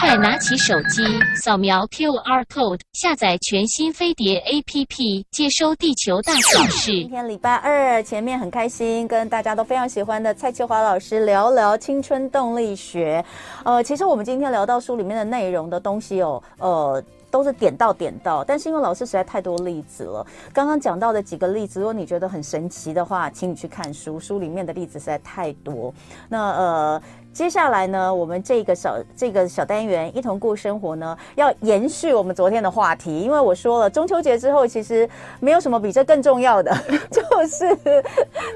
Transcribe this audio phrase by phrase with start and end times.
[0.00, 1.02] 快拿起手机，
[1.36, 6.92] 扫描 QR code，下载全新飞碟 APP，接收地球大小事。
[6.92, 13.24] 今天礼拜二，前面很开心，跟大家都非常喜欢的蔡秋华老师聊聊青春动力学。
[13.64, 17.02] 呃，其实我们今天聊到书里面的内容的东西哦，呃。
[17.30, 25.92] 都是点到点到，但是因为老师实在太多例子了，刚刚讲到的几个例子，如果你觉得很神奇的话，请你去看书，书里面的例子实在太多。
[26.28, 27.02] 那呃。
[27.34, 35.06] 接下来呢，我们这个小这个小单元一同过生活呢，要延续我们昨天的话题，因为我说了，中秋节之后其实
[35.40, 36.72] 没有什么比这更重要的，
[37.10, 37.76] 就是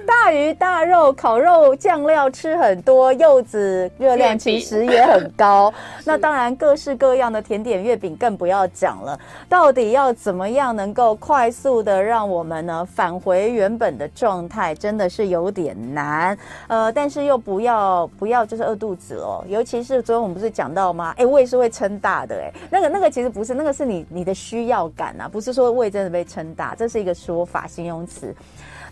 [0.06, 5.74] 大鱼大肉、烤肉酱料吃很多，柚子热量其实也很高。
[6.06, 9.18] 那当然，各式各样的甜点、月饼更不要讲了。
[9.48, 16.38] 到底要怎么样能够快速的让我们呢返回原本的状态，真的是有点难。
[16.68, 18.67] 呃，但是又不要不要就是。
[18.68, 21.14] 饿肚子哦，尤其是昨天我们不是讲到吗？
[21.16, 28.34] 哎，胃是会撑大的，哎，那个那个其实不是，那个是你你的需要感啊，不是说胃真的被撑大，这是一个说法，形容词。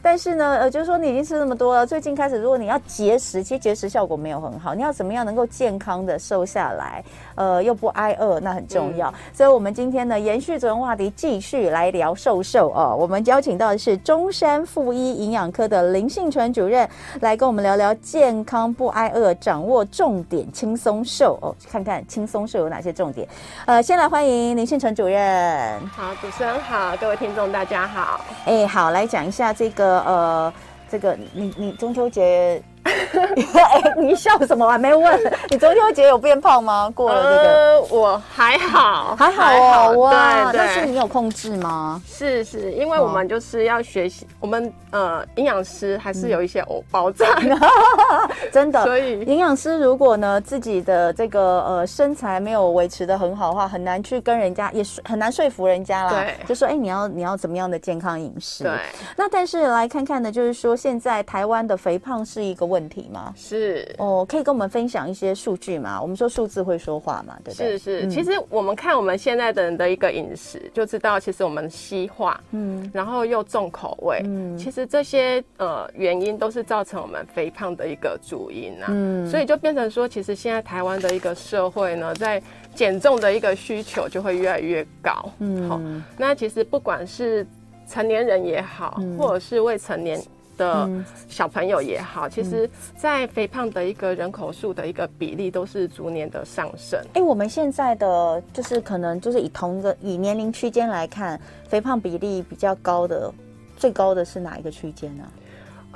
[0.06, 4.72] 但是呢，呃，就是说你已经吃那么多了，最近开始，如果你要节食，其实节食效果没有很好。
[4.72, 7.02] 你要怎么样能够健康的瘦下来，
[7.34, 9.08] 呃，又不挨饿，那很重要。
[9.10, 12.96] 嗯、所以，我们今天呢，延续昨天话题，继续来聊瘦瘦哦。
[12.96, 16.88] 我们邀请到的是中山附一营养科的林信纯主任，
[17.20, 21.52] 来跟我们聊聊健康不挨饿，掌握重点，轻松瘦哦。
[21.68, 23.26] 看看轻松瘦有哪些重点。
[23.64, 25.84] 呃，先来欢迎林信纯主任。
[25.88, 28.20] 好，主持人好，各位听众大家好。
[28.44, 29.95] 哎，好，来讲一下这个。
[30.00, 30.52] 呃，
[30.88, 32.62] 这个你你中秋节。
[33.54, 34.64] 哎，你笑什么？
[34.66, 36.90] 我还没问你昨天会觉得有变胖吗？
[36.94, 39.98] 过了这个，呃、我还好，还好哦。
[39.98, 42.00] 哇，对，对，但是你有控制吗？
[42.06, 47.58] 是是，因为我们就是要学习，我们呃营养师还是有一些偶包在，嗯、
[48.52, 48.82] 真的。
[48.84, 56.10] 所以营养师如果呢自己的这个呃身材没有维持的很好的话，很难去跟人家，也很难说服人家啦。
[56.10, 58.64] 对，就说哎，你要你要怎么样的健康饮食？
[58.64, 58.72] 对。
[59.16, 63.32] 那但是来看看呢，就是说现在台湾的肥胖是一个问题吗？
[63.36, 63.94] 是。
[63.98, 66.00] 哦，可以跟我们分享一些数据吗？
[66.00, 67.78] 我们说数字会说话嘛，对不对？
[67.78, 82.42] 是是，嗯、其实我们看我们现在的人的一个饮食，就知道其实我们西化，嗯，然后又重口味，嗯，其实这些呃原因都是造成我们肥胖的一个主因啊，嗯，所以就变成说，其实现在台湾的一个社会呢，在
[82.74, 85.80] 减重的一个需求就会越来越高，嗯，好，
[86.16, 87.46] 那其实不管是
[87.88, 90.20] 成年人也好，嗯、或者是未成年。
[90.56, 90.88] 的
[91.28, 97.00] 小朋友也好，其实，在肥胖的一个人口数的一个比例都是逐年的上升。
[97.14, 103.32] 哎，我们现在的就是可能就是以同一个以年龄区间来看，肥胖比例比较高的，
[103.76, 105.24] 最高的是哪一个区间呢？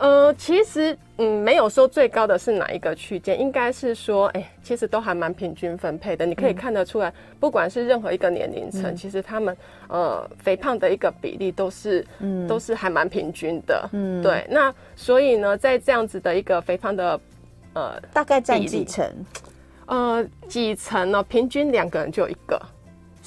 [0.00, 6.24] 呃，其实，嗯，没有说最高的是哪一个区间，应该是说，哎、欸，其实都还蛮平均分配的。
[6.24, 9.54] 你可以看得出来，嗯、不管是任何一个年龄层，嗯、其实他们，
[9.88, 13.86] 呃，肥胖的一个比例都是，嗯，都是还蛮平均的。
[13.92, 14.46] 嗯，对。
[14.48, 17.20] 那所以呢，在这样子的一个肥胖的，
[17.74, 19.06] 呃，大概占几成？
[19.84, 21.22] 呃，几层呢？
[21.24, 22.58] 平均两个人就有一个。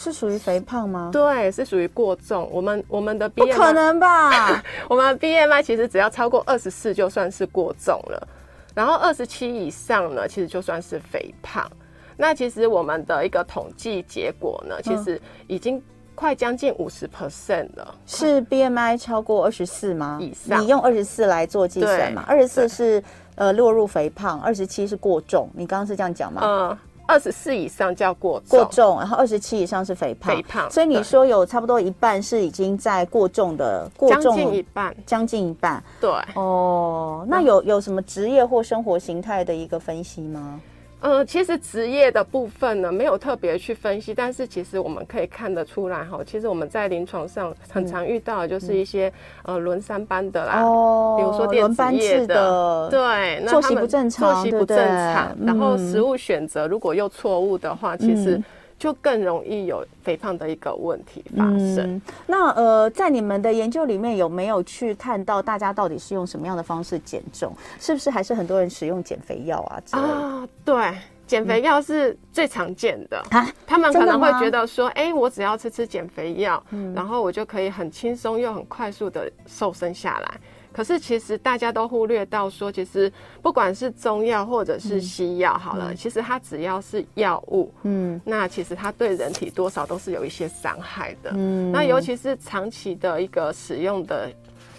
[0.03, 1.09] 是属于肥胖吗？
[1.13, 2.49] 对，是属于过重。
[2.51, 4.61] 我们我们的 BMI 不可能吧？
[4.89, 8.27] 我们 BMI 其实只要超过二十四就算是过重了，
[8.75, 11.69] 然后二十七以上呢，其实就算是肥胖。
[12.17, 15.81] 那其实我们的一个统计结果呢，其实已经
[16.13, 17.95] 快将近五十 percent 了。
[18.05, 20.19] 是 BMI 超过二十四吗？
[20.21, 20.61] 以上？
[20.61, 22.23] 你用二十四来做计算嘛？
[22.27, 23.03] 二十四是
[23.35, 25.49] 呃落入肥胖，二十七是过重。
[25.55, 26.41] 你刚刚是这样讲吗？
[26.43, 26.77] 嗯。
[27.05, 30.35] 二十四以上叫过重过重，然后二十七以上是肥胖。
[30.35, 35.83] 肥胖，所以你说有差不多一半是已经在过重的过重，将近一半，将近一半。
[35.99, 40.59] 对哦，那有有什么职业或生活形态的一个分析吗？
[41.03, 49.09] 呃，其实职业的部分呢，没有特别去分析，但是其实我们可以看得出来哈，其实我们在临床上很常遇到的就是一些、
[49.43, 58.41] 嗯、呃轮三班的啦，哦，比如说电子业的，的对，作息不正常，作息不正常，然后食物选择如果又错误的话，嗯、其实。
[58.77, 61.77] 就更容易有肥胖的一个问题发生。
[61.79, 67.55] 嗯、那呃，在你们的研究里面有没有去看到大家到底是用什么样的方式减重？
[67.79, 69.81] 是不是还是很多人使用减肥药啊？
[69.91, 73.23] 啊，对，减肥药是最常见的。
[73.65, 80.39] 他们可能会觉得说，哎、欸，我只要吃吃减肥药，嗯、然后我就可以很轻松又很快速的瘦身下来。
[80.73, 83.11] 可是其实大家都忽略到说，其实
[83.41, 94.29] 不管是中药或者是西药，好了，嗯、其实它只要是药物，嗯，那其实它对人体多少都是有一些伤害的，嗯，那尤其是长期的一个使用的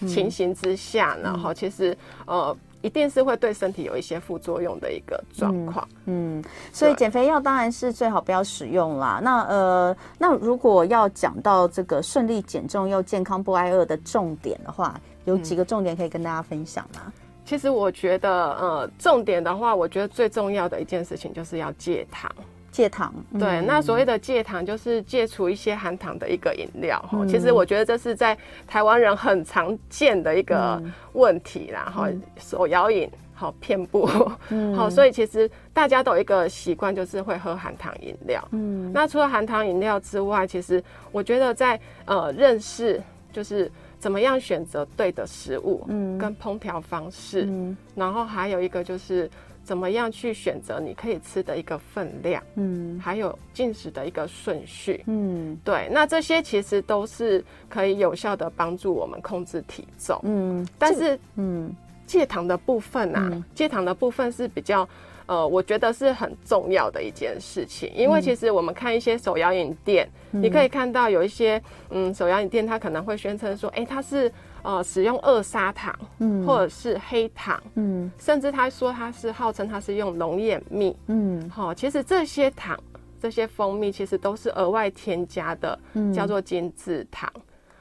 [0.08, 1.96] 情形之下呢，哈、嗯，其实
[2.26, 2.54] 呃。
[2.84, 5.88] 一定是会对身体有一些副作用的一个状况。
[6.04, 9.22] 嗯，嗯，所以减肥药当然是最好不要使用啦。
[9.24, 17.12] 那呃，那如果要讲到这个顺利减重又健康不挨饿的重点的话，有几个重点可以跟大家分享吗？
[17.44, 22.30] 其实我觉得，呃，重点的话，我觉得最重要的一件事情就是要戒糖。
[22.70, 27.18] 戒糖，对，嗯、那所谓的戒糖就是戒除一些含糖的一个饮料哈。
[27.20, 28.36] 嗯、其实我觉得这是在
[28.66, 30.82] 台湾人很常见的一个
[31.12, 32.08] 问题啦哈。
[32.08, 38.42] 嗯、手摇饮好遍布，好、 嗯，所以其实大家都有一个习惯，就是会喝含糖饮料。
[38.50, 40.82] 嗯，那除了含糖饮料之外，其实
[41.12, 43.00] 我觉得在呃认识
[43.32, 43.70] 就是
[44.04, 49.30] 怎么样选择对的食物，嗯，跟烹调方式，嗯，然后还有一个就是。
[49.64, 61.74] 怎么样去选择你可以吃的一个分量，嗯，还有进食的一个顺序，嗯，对，那这些其实都是可以有效的帮助我们控制体重，嗯，但是，嗯，
[62.06, 64.86] 戒糖的部分啊，嗯、戒糖的部分是比较，
[65.26, 74.30] 呃，我觉得是很重要的一件事情，因为其实我们看一些手摇饮店，嗯、你可以看到有一些，嗯，手摇饮店它可能会宣称说，哎、欸，它是。
[74.66, 82.74] 呃，使用二砂糖，嗯，或者是黑糖，嗯，甚至他说他是号称他是用龙眼蜜，嗯，好，其实这些糖、
[83.20, 87.30] 这些蜂蜜其实都是额外添加的，嗯，叫做精制糖，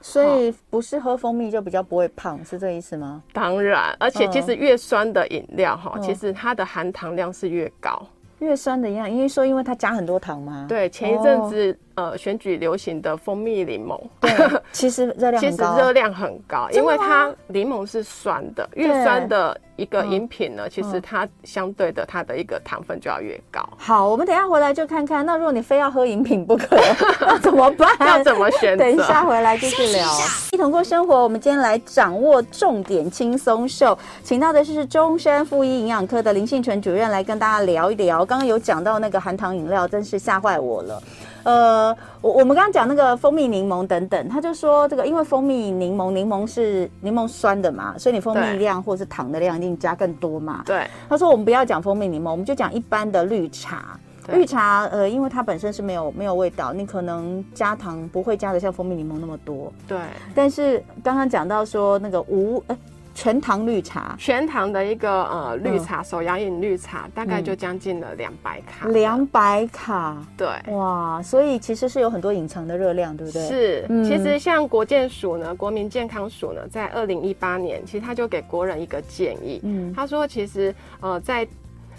[0.04, 3.24] 所以不是喝蜂蜜就比较不会胖，是这个意思吗？
[3.32, 8.06] 当然，而且其实越酸的饮料哈，其实它的含糖量是越高。
[8.40, 10.66] 越酸的一样，因为说因为它加很多糖吗？
[10.68, 14.32] 对，前一阵子、哦、呃选举流行的蜂蜜柠檬，对，
[14.72, 23.62] 其实热量很高，其实热量很高，因为它柠檬是酸的，越酸的一个饮品呢，其实它相对的它的一个糖分就要越高。
[23.78, 26.76] 好，我们等一下回来就看看，那如果你非要喝饮品不可，
[27.22, 27.90] 那怎么办？
[28.08, 28.84] 要怎么选择？
[28.86, 30.08] 等一下回来继续聊。
[30.52, 38.26] 一同过生活，我们今天来掌握重点轻松秀，请到的是中山附一营养科的林信纯主任来跟大家聊一聊。
[38.26, 41.02] 刚刚有讲到那个含糖饮料，真是吓坏我了。
[41.44, 50.64] 呃，我我们刚刚讲那个蜂蜜柠檬等等，他就说这个因为蜂蜜柠檬，柠檬是柠檬酸的嘛，所以你蜂蜜量或是糖的量一定加更多嘛。
[50.66, 50.88] 对。
[51.10, 54.00] 他说我们不要讲蜂蜜柠檬，我们就讲一般的绿茶。
[54.26, 59.70] 对绿茶呃，因为它本身是没有没有味道，你可能加糖不会加的像蜂蜜柠檬那么多。
[59.86, 59.98] 对。
[60.34, 62.78] 但是刚刚讲到说那个无呃。
[63.14, 68.88] 全糖绿茶，全糖的一个呃绿茶，手摇饮绿茶，大概就将近了两百卡。
[68.88, 73.48] 两百卡，对，哇，所以其实是有很多隐藏的热量，对不对？
[73.48, 81.48] 是，其实像国健署呢，国民健康署呢，在二零一八年，其实他就给国人一个建议，嗯，他说其实呃在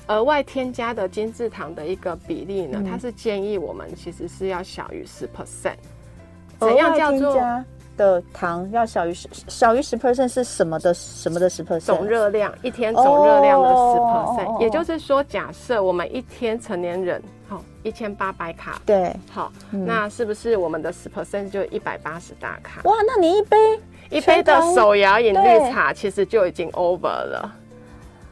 [0.08, 5.76] 额外添加的精制糖的一个比例呢，他是建议我们其实是要小于十 percent，
[6.58, 7.64] 怎样叫做？
[7.96, 10.92] 的糖要小于十，小于十 percent 是什么的？
[10.94, 11.80] 什么的十 percent？
[11.80, 22.80] 总热量，一天总热量的十 percent，也就是说，假设我们一天成年人好一千八百卡，对，好，嗯、那是不是我们的十 percent 就一百八十大卡？
[22.84, 23.56] 哇，那你一杯
[24.10, 27.52] 一杯的手摇饮绿茶其实就已经 over 了。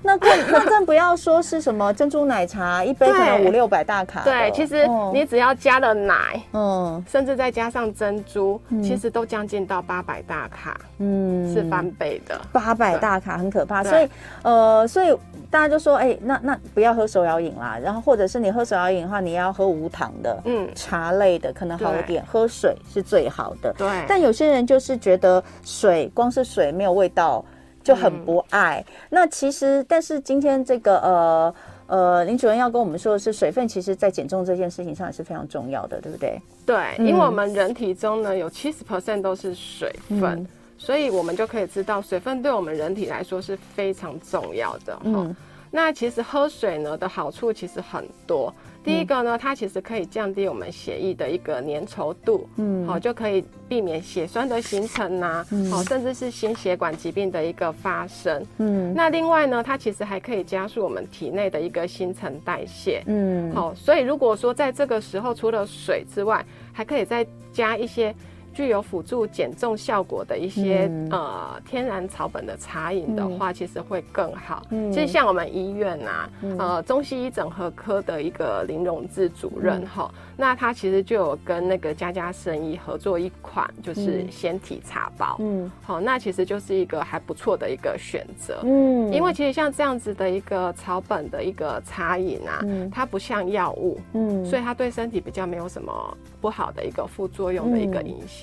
[0.03, 4.23] 那更 那更不要说是什么珍珠奶茶，一杯可能五六百大卡。
[4.25, 12.41] 对，其实你只要加了奶，嗯，甚至再加上珍珠，其实都将近到八百大卡，嗯，是翻倍的。
[12.53, 14.09] 八百大卡很可怕，所以
[14.43, 15.17] 呃，所以
[15.51, 23.73] 大家就说，哎，那那不要喝手摇饮啦，然后或者是你喝手摇饮的话，你要喝无糖的，嗯，茶类的可能好一点，喝水是最好的。
[23.79, 27.45] 对，但有些人就是觉得水光是水没有味道。
[27.83, 28.85] 就很不爱。
[28.87, 31.55] 嗯、那其实，但是今天这个呃
[31.87, 36.41] 呃，林主任要跟我们说的是，水分其实在减重这件事情上也是非常重要的，对不对？
[36.65, 40.47] 对，因为我们人体中呢有七十 percent 都是水分，嗯、
[40.79, 44.99] 所以我们就可以知道水分对我们人体来说是非常重要的。
[45.05, 45.35] 嗯，
[45.71, 48.53] 那其实喝水呢的好处其实很多。
[48.85, 68.15] 第一个呢，它其实可以降低我们血液的一个粘稠度，嗯，好，就可以避免血栓的形成呐、啊，嗯，好，甚至是心血管疾病的一个发生，嗯，那另外呢，它其实还可以加速我们体内的一个新陈代谢，嗯，好，所以如果说在这个时候除了水之外，还可以再加一些。
[68.53, 74.63] 具有辅助减重效果的一些、嗯、呃天然草本的茶饮的话，嗯、其实会更好。
[74.71, 76.29] 嗯，其实像我们医院呐、
[76.59, 85.37] 呃中西医整合科的一个林荣志主任哈，嗯、那他其实就有跟那个家家生医合作一款，就是纤体茶包。
[85.41, 88.61] 嗯，好，那其实就是一个还不错的一个选择。
[88.65, 98.42] 嗯，因为其实像这样子的一个草本的一个茶饮啊，嗯、它不像药物，嗯，所以它对身体比较没有什么不好的一个副作用的一个影响。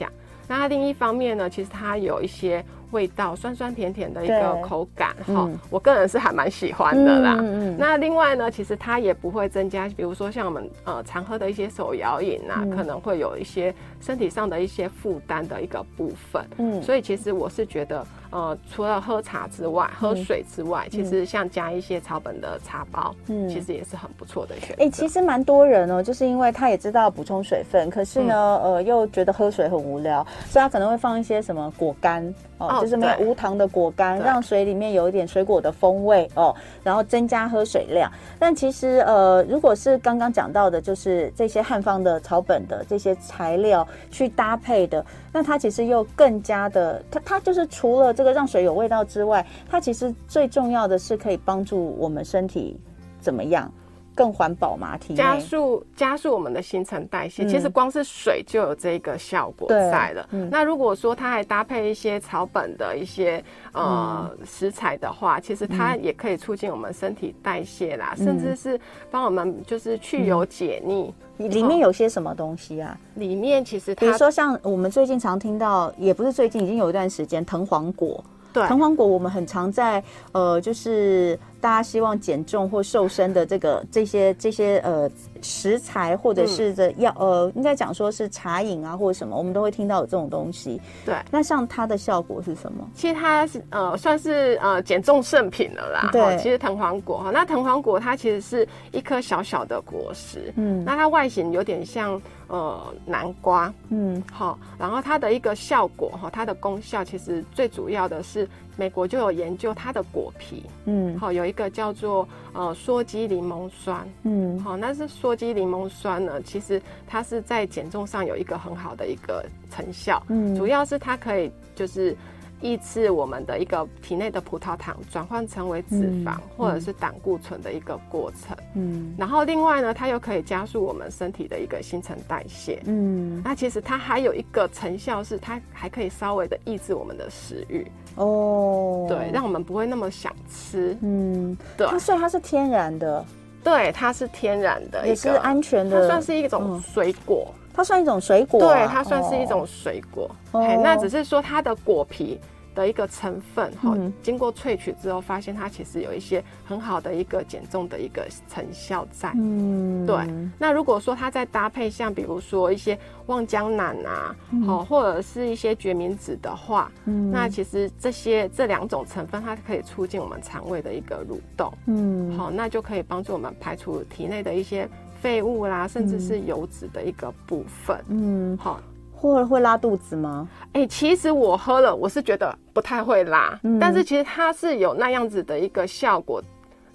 [0.52, 7.38] 那另一方面呢，其实它有一些味道，酸酸甜甜的一个口感哈、嗯，我个人是还蛮喜欢的啦。
[7.40, 7.76] 嗯嗯。
[7.78, 16.44] 那另外呢，其实它也不会增加，比如说像我们呃常喝的一些手摇饮啊、嗯，可能会有一些身体上的一些负担的一个部分。
[16.58, 16.82] 嗯。
[16.82, 18.06] 所以其实我是觉得。
[18.32, 24.84] 呃，除了喝茶之外，喝水之外，嗯、其实像加一些草本的茶包，嗯，其实也是很不错的选择。
[24.84, 32.24] 哎、欸，其实蛮多人哦，就是因为他也知道补充水分，可是呢、嗯，呃，又觉得喝水很无聊，所以他可能会放一些什么果干
[32.60, 38.12] 哦，就是没有无糖的果干，让水里面有一点水果的风味哦，然后增加喝水量。
[38.38, 52.80] 但其实呃，如果是刚刚讲到的，就是这些汉方的草本的这些材料去搭配的，那它其实又更加的，它它就是除了这个让水有味道之外，它其实最重要的是可以帮助我们身体
[53.20, 53.72] 怎么样
[54.20, 54.98] 更环保嘛？
[54.98, 57.48] 体加速加速我们的新陈代谢、嗯。
[57.48, 60.28] 其实光是水就有这个效果在了。
[60.32, 68.78] 嗯、那如果说它还搭配一些草本的一些呃、嗯、食材的话，其实它也可以促进我们身体代谢啦，嗯、甚至是
[69.10, 71.50] 帮我们就是去油解腻、嗯。
[71.50, 72.98] 里面有些什么东西啊？
[73.16, 78.22] 里面其实它比如说像我们最近常听到，也不是最近，已经有一段时间，藤黄果。
[78.52, 85.10] 对，藤黄果我们很常在呃，就是大家希望减重或瘦身的这个这些这些呃
[85.42, 90.80] 食材，或者是这药、嗯、呃，应该讲说是茶饮啊或者什么，我们都会听到有这种东西。
[91.06, 92.90] 对，那像它的效果是什么？
[92.96, 96.10] 其实它是呃算是呃减重圣品了啦。
[96.12, 102.22] 对，其实藤黄果哈，那藤黄果它其实是一颗小小的果实，嗯，那它外形有点像。
[102.52, 122.16] 呃，南瓜，嗯，好，然后它的一个效果哈，它的功效其实最主要的是美国就有研究它的果皮，嗯，好，有一个叫做呃缩基柠檬酸，嗯，好，那是缩基柠檬酸呢，其实它是在减重上有一个很好的一个成效，嗯，主要是它可以就是。
[122.62, 125.96] 抑制我们的一个体内的葡萄糖转换成为脂
[126.26, 128.54] 肪、嗯、或者是胆固醇的一个过程。
[128.76, 132.84] 嗯，然后另外呢，它又可以加速我们身体的一个新陈代谢。
[132.86, 137.88] 嗯，那其实它还有一个成效是，它还可以稍微的抑制我们的食欲。
[138.20, 140.96] 哦，对，让我们不会那么想吃。
[141.02, 141.88] 嗯，对。
[141.88, 143.26] 它所以它是天然的，
[143.64, 147.48] 对，它是天然的，也是安全的，它算是一种水果。
[147.50, 150.30] 嗯它算一种水果、啊，对，它算是一种水果。
[150.52, 152.38] 哦、那只是说它的果皮
[152.76, 159.32] 的一个成分，哈、嗯，经过萃取之后，发现它其实有一些很好的一个减重的一个成效在。
[159.36, 160.18] 嗯，对。
[160.58, 164.36] 那如果说它再搭配像比如说一些望江南啊，
[164.66, 171.74] 好、嗯，或者是一些决明子的话，嗯，那其实这些这两种成分，它可以促进我们肠胃的一个蠕动。
[171.88, 174.88] 嗯，好，那就可以帮助我们排除体内的一些。
[175.22, 178.80] 废物啦，甚至是油脂的一个部分，嗯，好，
[179.28, 180.48] 会会拉肚子吗？
[180.74, 186.42] 哎、欸，其实我喝了，我是觉得不太会拉，嗯，但是其实它是有那样子的一个效果。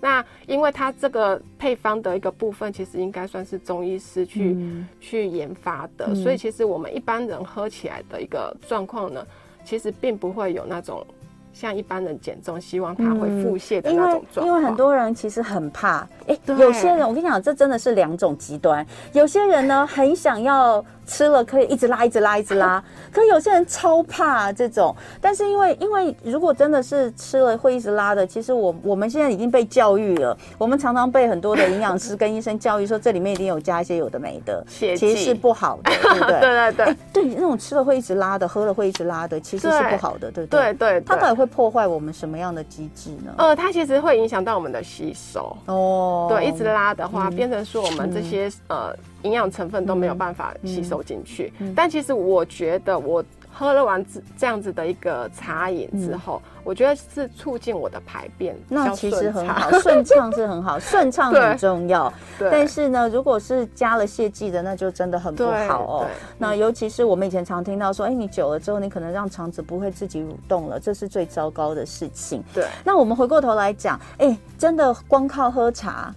[0.00, 9.26] 那因为它这个配方的一个部分，其实应该算是中医师去、嗯、去研发的、嗯，所以其实我们一般人喝起来的一个状况呢，
[9.64, 11.04] 其实并不会有那种。
[11.52, 14.46] 像一般人减重，希望他会腹泻的那种状况、嗯。
[14.48, 18.84] 因为很多人其实很怕，哎、欸，有些人我跟你讲，这真的是两种极端。
[19.12, 20.84] 有些人呢，很想要。
[21.06, 22.82] 吃了可以一直拉，一直拉，一直拉。
[23.12, 36.40] 可有些人超怕这种，但是因为因为如果真的是吃了会一直拉的，其实我我们现在已经被教育了，我们常常被很多的营养师跟医生教育说，这里面一定有加一些有的没的，其实是不好的， 对不对？
[36.40, 40.74] 对对对、欸，对，那种吃了会一直拉的，喝了会一直拉的，其实是不好的，对不对？
[40.74, 43.32] 对它到底会破坏我们什么样的机制呢？
[43.38, 46.26] 呃，它其实会影响到我们的吸收哦。
[46.30, 48.96] 对，一直拉的话，嗯、变成说我们这些、嗯、呃。
[49.24, 62.12] 营养成分都没有办法吸收进去、但其实我觉得我喝了完这这样子的一个茶饮之后、嗯，我觉得是促进我的排便，那其实很好， 顺畅是很好，顺畅很重要。
[62.38, 66.06] 对，但是呢，如果是加了泻剂的，那就真的很不好哦。
[66.36, 72.42] 那尤其是我们以前常听到说，哎、欸，你久了之后，你可能让肠子不会自己蠕动了，这是最糟糕的事情。
[72.52, 76.12] 对，那我们回过头来讲，哎、欸，真的光靠喝茶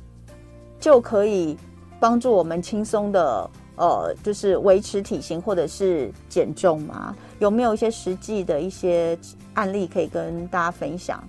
[0.80, 1.56] 就可以。
[2.00, 7.16] 帮助我们轻松的，呃，就是维持体型或者是减重吗？
[7.40, 9.18] 有没有一些实际的一些
[9.54, 11.24] 案例可以跟大家分享？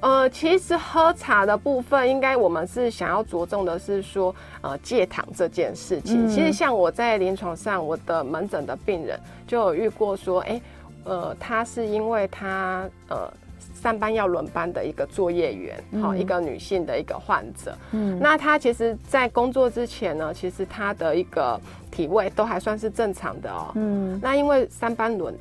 [0.00, 6.26] 呃，其实喝茶的部分，应该我们是想要着重的是说，呃，戒糖这件事情。
[6.26, 6.28] 嗯。
[6.28, 10.60] 其实像我在临床上，我的门诊的病人就有遇过说，哎，
[11.04, 13.32] 呃，他是因为他呃。
[13.80, 17.76] 上班要轮班的一个作业员，好、嗯，一个女性的一个患者。
[17.92, 21.58] 嗯，那她其实，在工作之前呢，其实她的一个
[21.90, 23.70] 体位都还算是正常的哦。
[23.74, 25.34] 嗯，那因为三班轮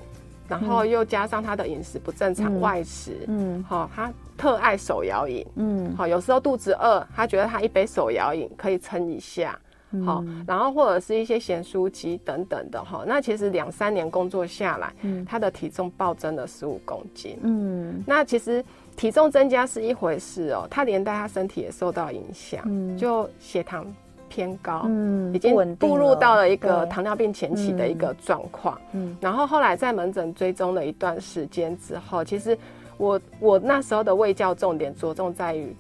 [0.48, 9.60] 然后又加上她的饮食不正常，嗯、外食，嗯，好，她特爱手摇饮，嗯，好，有时候肚子饿，她觉得她一杯手摇饮可以撑一下，
[10.06, 18.64] 好、嗯，然后或者是一些咸酥鸡等等的哈，那其实两三年工作下来，嗯，他的体重暴增了十五公斤，嗯，那其实
[18.96, 23.86] 体重增加是一回事哦，他连带他身体也受到影响，嗯，就血糖。
[24.30, 32.56] 偏高，嗯，已经步入到了一个糖尿病前期的一个状况，嗯，然后后来在门诊追踪了一段时间之后，其实
[32.98, 35.74] 我我那时候的卫教重点着重在于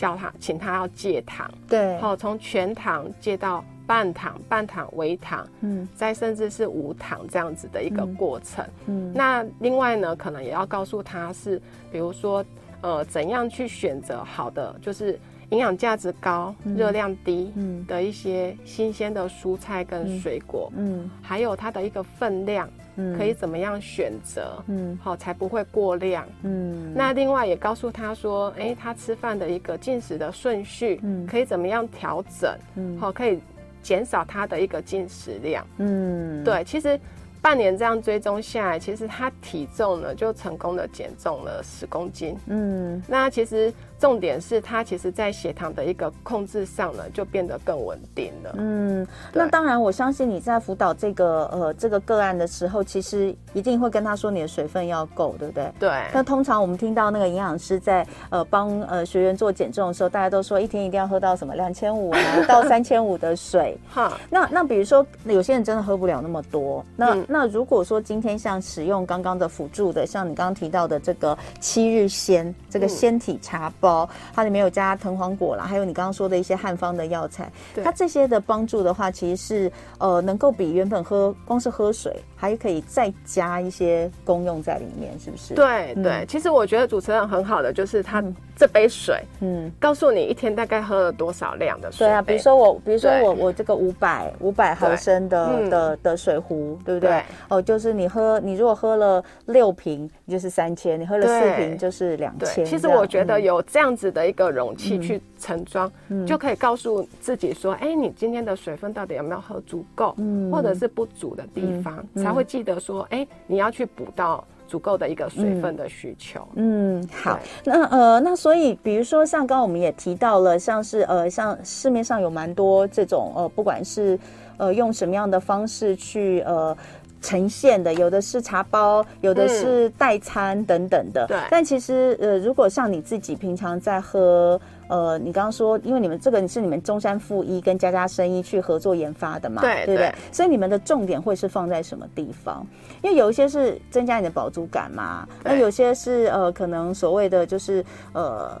[0.00, 11.60] 教他，请他要戒糖，对，好，从全糖戒到半糖，半糖微糖，嗯，再甚至是无糖这样子的一个过程，嗯，那另外呢，可能也要告诉他是，
[11.92, 12.42] 比如说，
[12.80, 15.18] 呃，怎样去选择好的，就是。
[15.50, 17.52] 营养价值高、热量低
[17.88, 26.92] 的一些新鲜的蔬菜跟水果，嗯，嗯，还有它的一个分量，嗯，可以怎么样选择，嗯，好才不会过量，嗯。
[26.94, 33.40] 那另外也告诉他说，哎，他吃饭的一个进食的顺序，嗯，可以怎么样调整，嗯，好可以
[33.82, 37.00] 减少他的一个进食量，嗯，对，其实
[37.40, 43.72] 半年这样追踪下来，其实他体重呢就成功的减重了十公斤，嗯，那其实。
[44.00, 48.54] 重点是它其实，在血糖的一个控制上呢，就变得更稳定了。
[48.56, 55.70] 嗯，那当然，我相信你在辅导这个呃这个个案的时候，其实一定会跟他说你的水分要够，对不对？
[55.78, 55.90] 对。
[56.14, 63.76] 那通常我们听到那个营养师在呃帮呃学员做减重的时候，大家都说一天一定要喝到什么两千五啊 到三千五的水。
[63.92, 64.18] 哈。
[64.30, 73.88] 那那比如说有些人真的喝不了那么多，那、嗯、那如果说今天像使用刚刚的辅助的，像你刚刚提到的这个七日鲜这个纤体茶包。
[73.88, 73.89] 嗯
[74.34, 77.50] 它里面有加藤黄果啦，还有你刚刚说的一些汉方的药材，
[77.82, 85.52] 它这些的帮助的话，其实是呃能够比原本喝光是喝水，还可以再加一些功用在里面，是不是？
[85.52, 88.24] 对对、嗯，其实我觉得主持人很好的就是他
[88.56, 92.06] 这杯水，嗯，告诉你一天大概喝了多少量的水。
[92.06, 97.10] 对啊，比如说我，比如说我，我这个五百五百毫升的的、嗯、的、水壶，对不对？
[97.10, 102.64] 对哦，就是你喝，你如果喝了六瓶，就是三千；你喝了四瓶，就是两千。
[102.64, 104.20] 其实我觉得有这样子的。
[104.20, 116.46] 的一个容器去盛装，嗯，就可以告诉自己说，哎，你今天的水分到底有没有喝足够，嗯，或者是不足的地方，嗯，才会记得说，哎，你要去补到足够的一个水分的需求。
[116.54, 124.18] 嗯，好，那呃，那所以，比如说像刚刚我们也提到了，像是呃，像市面上有蛮多这种呃，不管是
[124.58, 126.76] 呃用什么样的方式去呃。
[127.20, 131.26] 呈现的有的是茶包，有的是代餐等等的。
[131.26, 131.44] 对、嗯。
[131.50, 140.14] 但其实呃，如果像你自己平常在喝，呃，你刚刚说，因为你们这个是你们中山附一跟家家生医去合作研发的嘛，对对不对？
[140.32, 142.66] 所以你们的重点会是放在什么地方？
[143.02, 148.60] 因为有一些是增加你的饱足感嘛，那有些是呃，可能所谓的就是呃。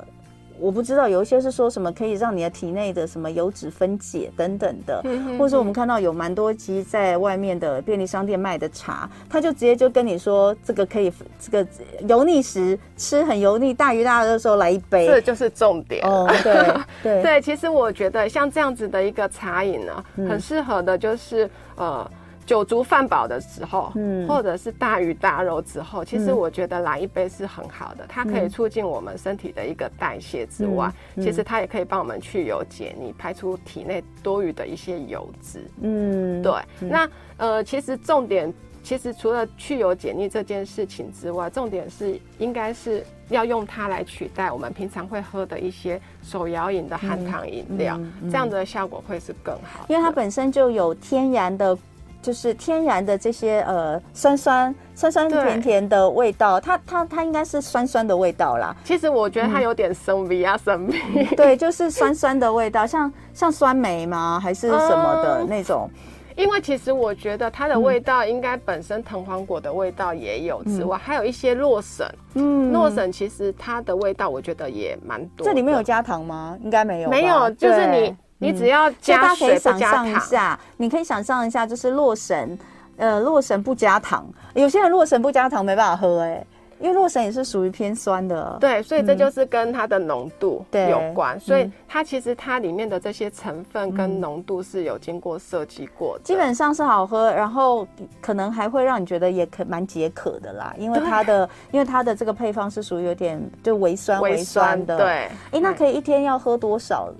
[0.60, 5.02] 我不知道有一些是说什么可以让你的体内的什么油脂分解等等的，
[5.38, 11.66] 或者说我们看到有蛮多其实在外面的便利商店卖的茶，他就直接就跟你说这个可以这个
[12.06, 16.06] 油腻时吃很油腻大鱼大肉的时候来一杯，这就是重点。
[16.06, 16.54] 哦，对
[17.02, 22.10] 对 对，其实我觉得像这样子的一个茶饮呢，很适合的就是呃。
[22.50, 35.64] 酒足饭饱的时候，嗯，或者是大鱼大肉之后，其实我觉得来一杯是很好的，嗯，它可以促进我们身体的一个代谢之外，嗯，其实它也可以帮我们去油解腻，排出体内多余的一些油脂。
[35.80, 36.52] 嗯，对。
[36.80, 51.78] 嗯，那呃，其实重点，其实除了去油解腻这件事情之外，重点是应该是要用它来取代我们平常会喝的一些手摇饮的含糖饮料，嗯嗯嗯，这样的效果会是更好，因为它本身就有天然的。
[52.22, 58.76] 就是天然的这些呃酸酸酸酸甜甜的味道，它它它应该是酸酸的味道啦。
[58.84, 61.24] 其实我觉得它有点生味啊，生味。
[61.36, 64.38] 对，就是酸酸的味道，像像酸梅吗？
[64.42, 65.90] 还是什么的那种？
[65.94, 72.06] 嗯，因为其实我觉得它的味道应该本身藤黄果的味道也有之外，嗯，还有一些洛神。
[72.34, 75.44] 嗯，洛神其实它的味道我觉得也蛮多。
[75.44, 76.56] 这里面有加糖吗？
[76.62, 77.10] 应该没有。
[77.10, 78.14] 没有，就是你。
[78.40, 82.58] 你只要加水不加糖，嗯，大家可以想象一下，你可以想象一下，就是洛神，
[82.96, 86.46] 呃，洛神不加糖，有些人洛神不加糖没办法喝，欸，哎，
[86.80, 97.86] 因为洛神也是属于偏酸的，对，所以这就是跟它的浓度有关，嗯，所以它其实它里面的这些成分跟浓度是有经过设计过的，基本上是好喝，然后
[98.22, 107.12] 可能还会让你觉得也可蛮解渴的啦，因为它的因为它的这个配方是属于有点就微酸微酸的，对，哎，欸，那可以一天要喝多少？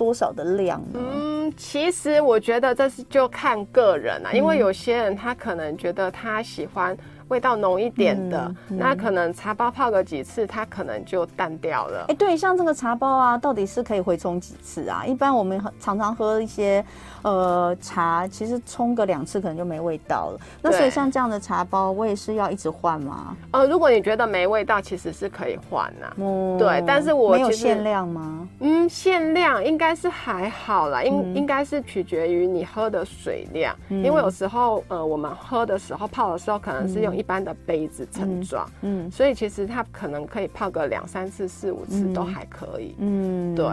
[0.00, 0.98] 多少的量呢？
[0.98, 6.96] 嗯，嗯，其实我觉得这是就看个人啊，因为有些人他可能觉得他喜欢。
[7.30, 12.00] 味道浓一点的，嗯嗯、那可能茶包泡个几次，它可能就淡掉了。
[12.08, 15.06] 哎、欸，对，像这个茶包啊，到底是可以回冲几次啊？
[15.06, 16.84] 一般我们常常喝一些
[17.22, 20.40] 呃茶，其实冲个两次可能就没味道了。
[20.60, 23.36] 那所以像这样的茶包，我也是要一直换吗？
[23.52, 26.14] 呃，如果你觉得没味道，其实是可以换呐、啊。
[26.16, 28.48] 嗯，对，但是我没有限量吗？
[28.58, 37.20] 嗯，限量应该是还好啦，应、嗯、应该是取决于你喝的水量，嗯、因为有时候呃我们喝的时候泡的时候可能是用、嗯。
[37.20, 43.66] 一般的杯子盛装，嗯，所以其实它可能可以泡个两三次、四五次都还可以，嗯，对。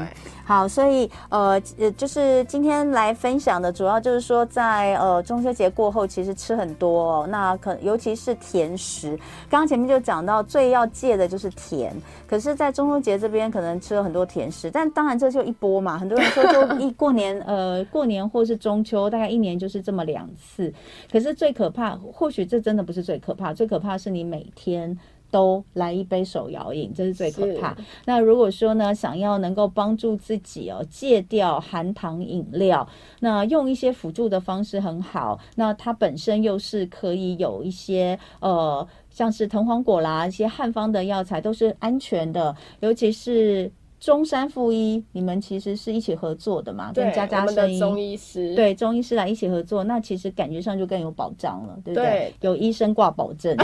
[0.44, 9.18] 好，所以呃呃，就是今天来分享的主要就是说在，在呃中秋节过后，其实吃很多，哦，那可尤其是甜食。
[9.50, 11.96] 刚刚前面就讲到，最要戒的就是甜。
[12.28, 15.98] 可是，在中秋节这边，可能吃了很多甜食，但当然这就一波嘛。
[16.08, 20.74] 很多人说，就一过年，呃，过年或是中秋，大概一年就是这么两次。
[21.12, 23.54] 可是最可怕，或许这真的不是最可怕。
[23.54, 24.98] 最可怕是你每天
[25.30, 27.76] 都来一杯手摇饮，这是最可怕。
[28.06, 32.88] 那如果说呢，想要能够帮助自己哦戒掉含糖饮料，
[33.20, 35.38] 那用一些辅助的方式很好。
[35.56, 43.70] 那它本身又是可以有一些呃，像是藤黄果啦，一些汉方的药材都是安全的，尤其是。
[44.00, 46.92] 中山附一，你们其实是一起合作的嘛？
[46.94, 52.06] 对跟家家生医中医师，对中医师来一起合作，那其实感觉上就更有保障了，对不对？
[52.06, 53.58] 对有医生挂保证。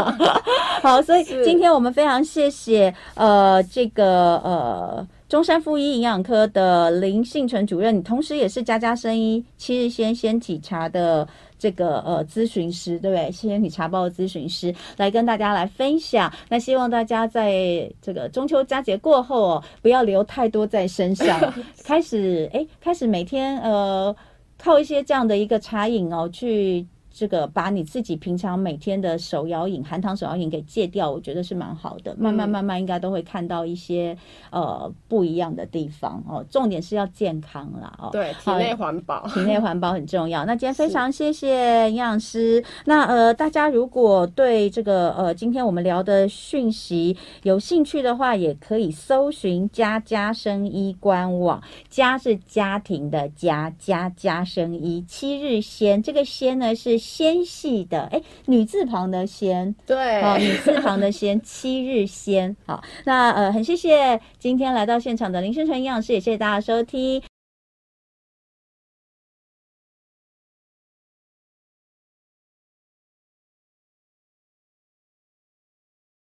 [0.82, 5.08] 好，所以今天我们非常谢谢呃这个呃。
[5.28, 11.26] 中山附一营养科的林信纯主任，你同时也是家家生医七日鲜鲜体茶的
[11.58, 13.30] 这个呃咨询师，对不对？
[13.32, 16.32] 谢谢你茶包的咨询师来跟大家来分享。
[16.48, 21.52] 那希望大家在这个中秋佳节过后哦，不要留太多在身上，
[21.84, 24.14] 开始哎，开始每天呃
[24.58, 26.86] 靠一些这样的一个茶饮哦去。
[27.18, 32.14] 这个把你自己平常每天的手摇饮、含糖手摇饮给戒掉，我觉得是蛮好的。
[32.18, 34.14] 慢慢慢慢，应该都会看到一些
[34.50, 36.44] 呃不一样的地方哦。
[36.50, 38.10] 重点是要健康啦哦。
[38.12, 40.44] 对，体内环保，体内环保很重要。
[40.44, 42.62] 那今天非常谢谢营养师。
[42.84, 51.62] 那呃，大家如果对这个呃今天我们聊的讯息有兴趣的话，也可以搜寻家家生医官网。
[51.88, 56.02] 家是家庭的家，家家生医七日鲜。
[56.02, 57.05] 这个鲜呢是。
[57.06, 67.22] 纤细的，哎，女字旁的纤，对，哦，女字旁的纤，七日纤，好，那呃，很谢谢今天来到现场的林生辰营养师，也谢谢大家收听。